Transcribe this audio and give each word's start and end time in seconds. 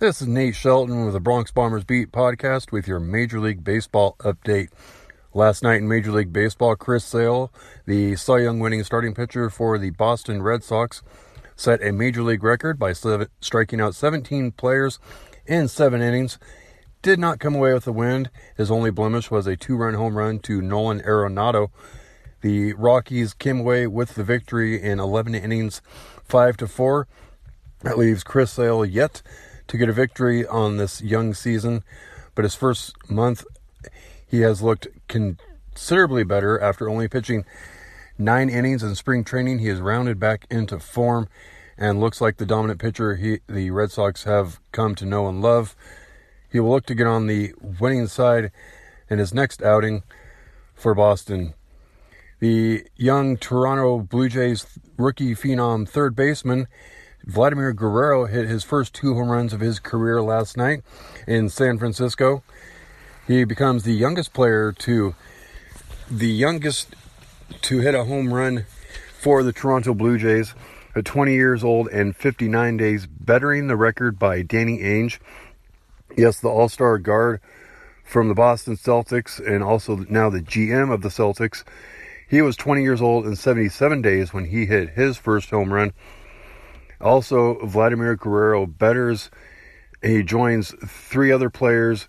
This 0.00 0.22
is 0.22 0.28
Nate 0.28 0.54
Shelton 0.54 1.04
with 1.04 1.14
the 1.14 1.18
Bronx 1.18 1.50
Bombers 1.50 1.82
Beat 1.82 2.12
podcast 2.12 2.70
with 2.70 2.86
your 2.86 3.00
Major 3.00 3.40
League 3.40 3.64
Baseball 3.64 4.14
update. 4.20 4.68
Last 5.34 5.64
night 5.64 5.78
in 5.78 5.88
Major 5.88 6.12
League 6.12 6.32
Baseball, 6.32 6.76
Chris 6.76 7.04
Sale, 7.04 7.52
the 7.84 8.14
Cy 8.14 8.38
Young 8.38 8.60
winning 8.60 8.84
starting 8.84 9.12
pitcher 9.12 9.50
for 9.50 9.76
the 9.76 9.90
Boston 9.90 10.40
Red 10.40 10.62
Sox, 10.62 11.02
set 11.56 11.82
a 11.82 11.90
Major 11.90 12.22
League 12.22 12.44
record 12.44 12.78
by 12.78 12.92
striking 12.92 13.80
out 13.80 13.96
17 13.96 14.52
players 14.52 15.00
in 15.46 15.66
seven 15.66 16.00
innings. 16.00 16.38
Did 17.02 17.18
not 17.18 17.40
come 17.40 17.56
away 17.56 17.74
with 17.74 17.86
the 17.86 17.92
win. 17.92 18.28
His 18.56 18.70
only 18.70 18.92
blemish 18.92 19.32
was 19.32 19.48
a 19.48 19.56
two 19.56 19.74
run 19.74 19.94
home 19.94 20.16
run 20.16 20.38
to 20.42 20.62
Nolan 20.62 21.00
Arenado. 21.00 21.70
The 22.40 22.72
Rockies 22.74 23.34
came 23.34 23.58
away 23.58 23.88
with 23.88 24.14
the 24.14 24.22
victory 24.22 24.80
in 24.80 25.00
11 25.00 25.34
innings, 25.34 25.82
5 26.22 26.56
to 26.58 26.68
4. 26.68 27.08
That 27.82 27.98
leaves 27.98 28.22
Chris 28.22 28.52
Sale 28.52 28.84
yet 28.84 29.22
to 29.68 29.76
get 29.76 29.88
a 29.88 29.92
victory 29.92 30.46
on 30.46 30.76
this 30.76 31.00
young 31.00 31.34
season, 31.34 31.84
but 32.34 32.44
his 32.44 32.54
first 32.54 32.94
month 33.10 33.44
he 34.26 34.40
has 34.40 34.60
looked 34.60 34.88
considerably 35.08 36.24
better 36.24 36.60
after 36.60 36.88
only 36.88 37.08
pitching 37.08 37.44
nine 38.18 38.50
innings 38.50 38.82
in 38.82 38.94
spring 38.94 39.24
training. 39.24 39.60
He 39.60 39.68
has 39.68 39.80
rounded 39.80 40.18
back 40.18 40.46
into 40.50 40.78
form 40.78 41.28
and 41.78 42.00
looks 42.00 42.20
like 42.20 42.36
the 42.36 42.46
dominant 42.46 42.80
pitcher 42.80 43.16
he, 43.16 43.40
the 43.48 43.70
Red 43.70 43.90
Sox 43.90 44.24
have 44.24 44.60
come 44.72 44.94
to 44.96 45.06
know 45.06 45.28
and 45.28 45.40
love. 45.40 45.76
He 46.50 46.60
will 46.60 46.70
look 46.70 46.86
to 46.86 46.94
get 46.94 47.06
on 47.06 47.26
the 47.26 47.54
winning 47.60 48.06
side 48.06 48.50
in 49.08 49.18
his 49.18 49.32
next 49.32 49.62
outing 49.62 50.02
for 50.74 50.94
Boston. 50.94 51.54
The 52.40 52.86
young 52.96 53.36
Toronto 53.36 54.00
Blue 54.00 54.28
Jays 54.28 54.66
rookie 54.96 55.34
phenom 55.34 55.88
third 55.88 56.14
baseman 56.14 56.68
Vladimir 57.24 57.72
Guerrero 57.72 58.26
hit 58.26 58.48
his 58.48 58.64
first 58.64 58.94
two 58.94 59.14
home 59.14 59.28
runs 59.28 59.52
of 59.52 59.60
his 59.60 59.78
career 59.78 60.22
last 60.22 60.56
night 60.56 60.82
in 61.26 61.48
San 61.48 61.78
Francisco. 61.78 62.42
He 63.26 63.44
becomes 63.44 63.84
the 63.84 63.92
youngest 63.92 64.32
player 64.32 64.72
to 64.72 65.14
the 66.10 66.28
youngest 66.28 66.94
to 67.62 67.80
hit 67.80 67.94
a 67.94 68.04
home 68.04 68.32
run 68.32 68.64
for 69.20 69.42
the 69.42 69.52
Toronto 69.52 69.94
Blue 69.94 70.16
Jays 70.16 70.54
at 70.94 71.04
20 71.04 71.34
years 71.34 71.62
old 71.62 71.88
and 71.88 72.16
59 72.16 72.76
days, 72.76 73.06
bettering 73.06 73.66
the 73.66 73.76
record 73.76 74.18
by 74.18 74.42
Danny 74.42 74.78
Ainge. 74.78 75.18
Yes, 76.16 76.40
the 76.40 76.48
All 76.48 76.68
Star 76.68 76.98
guard 76.98 77.40
from 78.04 78.28
the 78.28 78.34
Boston 78.34 78.76
Celtics 78.76 79.38
and 79.44 79.62
also 79.62 79.96
now 80.08 80.30
the 80.30 80.40
GM 80.40 80.92
of 80.92 81.02
the 81.02 81.10
Celtics. 81.10 81.62
He 82.26 82.40
was 82.42 82.56
20 82.56 82.82
years 82.82 83.02
old 83.02 83.26
and 83.26 83.38
77 83.38 84.02
days 84.02 84.32
when 84.32 84.46
he 84.46 84.66
hit 84.66 84.90
his 84.90 85.16
first 85.18 85.50
home 85.50 85.72
run 85.72 85.92
also, 87.00 87.64
Vladimir 87.64 88.16
Guerrero 88.16 88.66
betters. 88.66 89.30
He 90.02 90.22
joins 90.22 90.74
three 90.86 91.30
other 91.30 91.50
players 91.50 92.08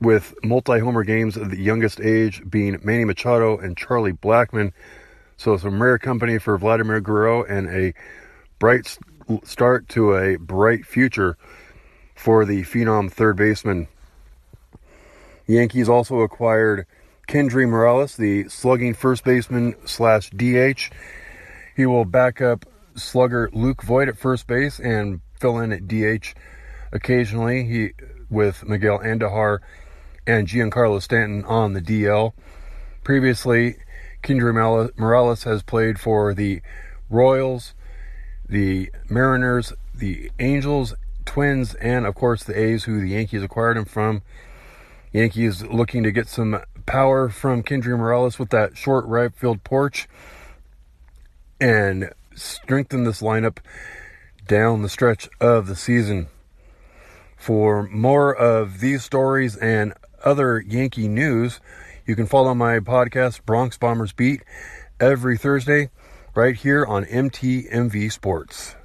with 0.00 0.34
multi 0.42 0.80
homer 0.80 1.04
games 1.04 1.36
at 1.36 1.50
the 1.50 1.60
youngest 1.60 2.00
age, 2.00 2.42
being 2.48 2.80
Manny 2.82 3.04
Machado 3.04 3.56
and 3.58 3.76
Charlie 3.76 4.12
Blackmon. 4.12 4.72
So, 5.36 5.56
some 5.56 5.82
rare 5.82 5.98
company 5.98 6.38
for 6.38 6.58
Vladimir 6.58 7.00
Guerrero 7.00 7.44
and 7.44 7.68
a 7.68 7.94
bright 8.58 8.98
start 9.44 9.88
to 9.90 10.14
a 10.14 10.36
bright 10.36 10.84
future 10.84 11.36
for 12.14 12.44
the 12.44 12.62
phenom 12.62 13.10
third 13.10 13.36
baseman. 13.36 13.88
Yankees 15.46 15.88
also 15.88 16.20
acquired 16.20 16.86
Kendry 17.28 17.68
Morales, 17.68 18.16
the 18.16 18.48
slugging 18.48 18.94
first 18.94 19.24
baseman 19.24 19.74
slash 19.84 20.30
DH. 20.30 20.90
He 21.76 21.86
will 21.86 22.04
back 22.04 22.40
up 22.40 22.66
slugger 22.96 23.50
Luke 23.52 23.82
Voit 23.82 24.08
at 24.08 24.18
first 24.18 24.46
base 24.46 24.78
and 24.78 25.20
fill 25.38 25.58
in 25.58 25.72
at 25.72 25.88
DH 25.88 26.34
occasionally. 26.92 27.64
He 27.64 27.92
with 28.30 28.66
Miguel 28.66 28.98
Andujar 29.00 29.58
and 30.26 30.48
Giancarlo 30.48 31.00
Stanton 31.02 31.44
on 31.44 31.74
the 31.74 31.80
DL. 31.80 32.32
Previously, 33.04 33.76
Kendry 34.22 34.54
Morales 34.96 35.42
has 35.44 35.62
played 35.62 35.98
for 35.98 36.32
the 36.32 36.62
Royals, 37.10 37.74
the 38.48 38.90
Mariners, 39.08 39.72
the 39.94 40.30
Angels, 40.38 40.94
Twins, 41.24 41.74
and 41.74 42.06
of 42.06 42.14
course 42.14 42.44
the 42.44 42.58
A's, 42.58 42.84
who 42.84 43.00
the 43.00 43.10
Yankees 43.10 43.42
acquired 43.42 43.76
him 43.76 43.84
from. 43.84 44.22
Yankees 45.12 45.62
looking 45.62 46.02
to 46.04 46.10
get 46.10 46.28
some 46.28 46.60
power 46.86 47.28
from 47.28 47.62
Kendry 47.62 47.96
Morales 47.98 48.38
with 48.38 48.50
that 48.50 48.76
short 48.76 49.04
right 49.06 49.34
field 49.34 49.62
porch. 49.62 50.08
And 51.60 52.10
strengthen 52.34 53.04
this 53.04 53.22
lineup 53.22 53.58
down 54.46 54.82
the 54.82 54.88
stretch 54.88 55.28
of 55.40 55.66
the 55.66 55.76
season. 55.76 56.28
For 57.36 57.88
more 57.88 58.34
of 58.34 58.80
these 58.80 59.04
stories 59.04 59.56
and 59.56 59.94
other 60.24 60.60
Yankee 60.60 61.08
news, 61.08 61.60
you 62.06 62.14
can 62.16 62.26
follow 62.26 62.54
my 62.54 62.78
podcast, 62.78 63.44
Bronx 63.44 63.76
Bombers 63.76 64.12
Beat, 64.12 64.42
every 65.00 65.36
Thursday 65.36 65.90
right 66.34 66.54
here 66.54 66.84
on 66.86 67.04
MTMV 67.04 68.10
Sports. 68.10 68.76